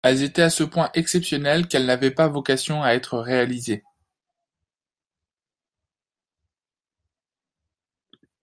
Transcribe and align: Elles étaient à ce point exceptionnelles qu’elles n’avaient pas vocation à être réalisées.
Elles 0.03 0.23
étaient 0.23 0.41
à 0.41 0.49
ce 0.49 0.63
point 0.63 0.89
exceptionnelles 0.95 1.67
qu’elles 1.67 1.85
n’avaient 1.85 2.09
pas 2.09 2.27
vocation 2.27 2.81
à 2.83 2.93
être 2.95 3.19
réalisées. 3.19 3.83